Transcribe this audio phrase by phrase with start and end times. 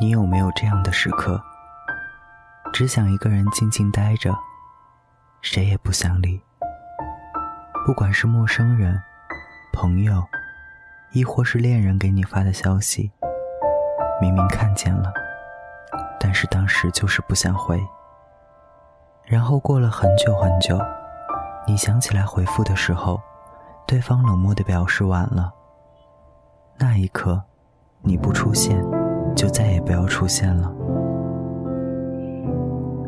[0.00, 1.42] 你有没有这样的时刻？
[2.72, 4.32] 只想一个人静静待着，
[5.40, 6.40] 谁也不想理。
[7.84, 9.00] 不管是陌生人、
[9.72, 10.22] 朋友，
[11.10, 13.10] 亦或是恋人给你发的消息，
[14.20, 15.12] 明明看见了，
[16.20, 17.84] 但是当时就是不想回。
[19.24, 20.78] 然后过了很久很久，
[21.66, 23.20] 你想起来回复的时候，
[23.84, 25.52] 对方冷漠的表示晚了。
[26.76, 27.42] 那一刻，
[28.02, 28.80] 你不出现，
[29.38, 30.74] 就再也不要出现了。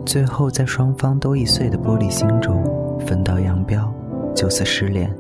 [0.07, 2.62] 最后，在双方都易碎的玻璃心中
[3.01, 3.93] 分道扬镳，
[4.33, 5.12] 就此失联。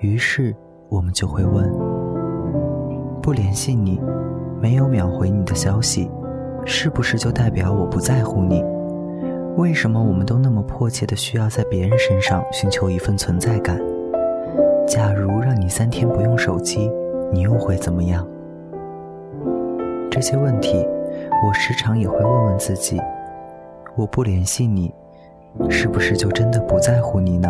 [0.00, 0.52] 于是，
[0.88, 1.70] 我们就会问：
[3.22, 4.00] 不联系你，
[4.60, 6.10] 没有秒回你的消息，
[6.66, 8.64] 是不是就代表我不在乎你？
[9.56, 13.80] 为什么我们都那么迫切的需要在别人身上寻求一份存在感？
[14.88, 16.90] 假如让你三天不用手机，
[17.32, 18.26] 你又会怎么样？
[20.18, 20.84] 这些问题，
[21.46, 23.00] 我时常也会问问自己。
[23.94, 24.92] 我不联系你，
[25.70, 27.48] 是不是就真的不在乎你呢？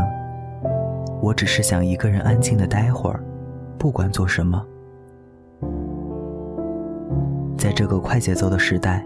[1.23, 3.25] 我只是想一个人安静的待会儿，
[3.79, 4.63] 不管做什么。
[7.57, 9.03] 在这个快节奏的时代，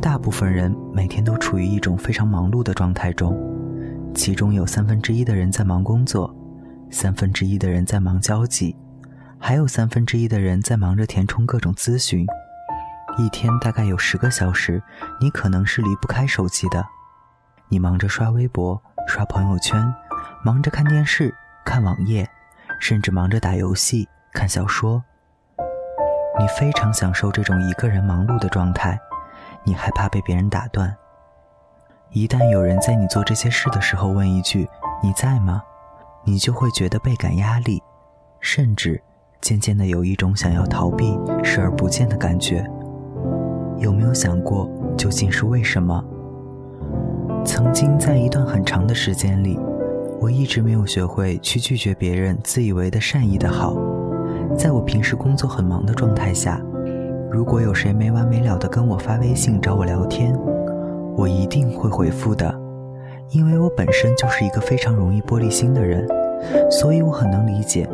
[0.00, 3.38] 大部分人每天都处于一种非常忙碌的状态中，
[4.14, 6.34] 其中有三分之一的人在忙工作，
[6.88, 8.74] 三分之一的人在忙交际，
[9.36, 12.26] 还有三分之一的人在忙着填充各种咨询。
[13.16, 14.82] 一天大概有十个小时，
[15.20, 16.86] 你可能是离不开手机的。
[17.68, 19.92] 你忙着刷微博、刷朋友圈，
[20.44, 22.28] 忙着看电视、看网页，
[22.78, 25.02] 甚至忙着打游戏、看小说。
[26.38, 28.98] 你非常享受这种一个人忙碌的状态，
[29.64, 30.94] 你害怕被别人打断。
[32.10, 34.68] 一旦有人在你做这些事的时候问一句
[35.02, 35.62] “你在吗”，
[36.24, 37.82] 你就会觉得倍感压力，
[38.40, 39.02] 甚至
[39.40, 42.70] 渐渐的有一种想要逃避、视而不见的感觉。
[43.78, 46.02] 有没有想过，究竟是为什么？
[47.44, 49.58] 曾经在一段很长的时间里，
[50.20, 53.76] 我一直没有学会去拒绝别人自以为的善意的好。
[54.56, 56.60] 在我平时工作很忙的状态下，
[57.30, 60.36] 如果有谁没完没了的跟我发微信找我聊天，
[61.16, 62.52] 我一定会回复的，
[63.30, 66.08] 因为我本身就是一个非常容易玻璃心的人，
[66.70, 67.88] 所以我很能理解，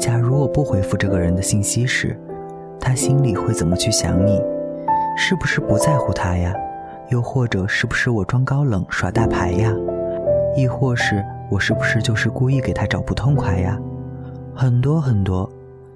[0.00, 2.18] 假如我不回复这个人的信息时，
[2.80, 4.40] 他心里会怎么去想你。
[5.16, 6.54] 是不是不在乎他呀？
[7.08, 9.72] 又或者是不是我装高冷耍大牌呀？
[10.56, 13.78] 亦或是我是不是就是故意给他找不痛快呀？
[14.54, 15.50] 很多很多，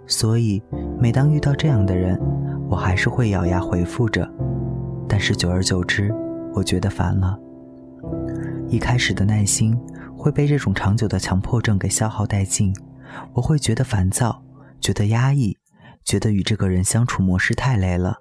[0.07, 0.63] 所以
[0.99, 2.19] 每当遇到这样的人，
[2.69, 4.29] 我还是会咬牙回复着。
[5.09, 6.15] 但是久而久之，
[6.55, 7.39] 我觉得烦了。
[8.69, 9.77] 一开始的耐心
[10.17, 12.73] 会被这种长久的强迫症给消耗殆尽，
[13.33, 14.43] 我会觉得烦躁，
[14.81, 15.57] 觉得压抑，
[16.05, 18.17] 觉得与这个人相处模式太累了。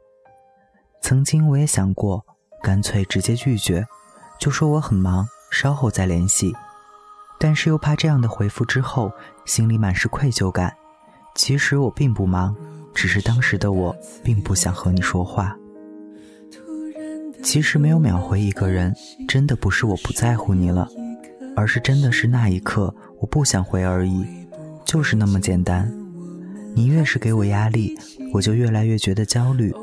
[1.02, 2.24] 曾经我也想过，
[2.62, 3.86] 干脆直接拒绝，
[4.40, 6.54] 就说我很忙，稍后再联系。
[7.40, 9.12] 但是又怕这样的回复之后，
[9.46, 10.76] 心里满是愧疚感。
[11.36, 12.56] 其实我并不忙，
[12.94, 15.56] 只是当时的我并不想和你说话。
[17.42, 18.94] 其实没有秒回一个人，
[19.26, 20.90] 真的不是我不在乎你了，
[21.56, 24.26] 而是真的是那一刻我不想回而已，
[24.84, 25.90] 就是那么简单。
[26.76, 27.98] 你越是给我压力，
[28.34, 29.74] 我就越来越觉得焦虑。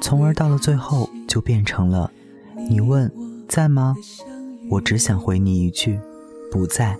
[0.00, 2.10] 从而到了最后，就变成了
[2.68, 3.10] 你问
[3.48, 3.94] 在吗？
[4.68, 5.98] 我只想回你一句
[6.50, 6.96] 不在。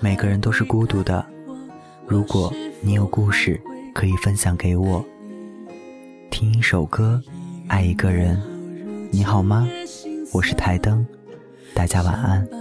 [0.00, 1.24] 每个人都是孤独的，
[2.06, 3.60] 如果你有故事
[3.94, 5.04] 可以分享给我，
[6.30, 7.22] 听一首歌，
[7.68, 8.40] 爱一个人，
[9.10, 9.68] 你好吗？
[10.32, 11.04] 我是台灯，
[11.74, 12.59] 大家晚安。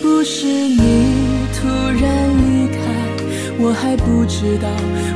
[0.00, 2.76] 不是你突然离开，
[3.58, 4.68] 我还不知道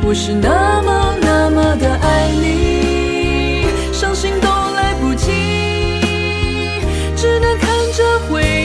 [0.05, 5.31] 我是那么那么的爱你，伤心都来不及，
[7.17, 8.56] 只能看着回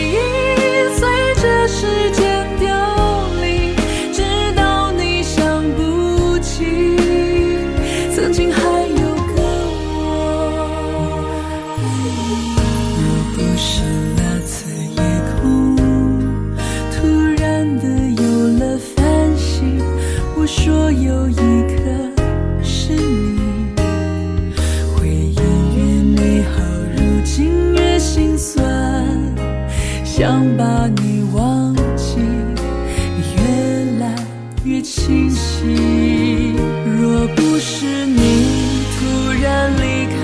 [34.64, 36.54] 越清晰。
[37.00, 40.16] 若不是你突然离开，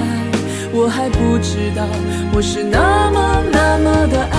[0.73, 1.85] 我还不知道
[2.33, 4.36] 我是那么那么的爱。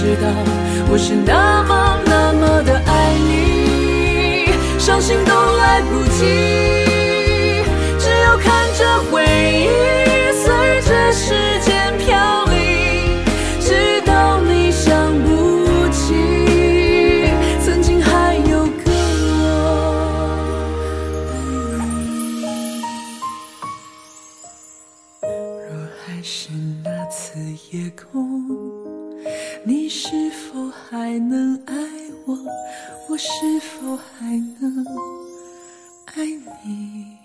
[0.00, 0.28] 知道
[0.90, 1.79] 我是那么
[30.10, 31.74] 是否还能爱
[32.26, 32.36] 我？
[33.08, 33.30] 我是
[33.60, 34.84] 否还能
[36.06, 36.26] 爱
[36.64, 37.19] 你？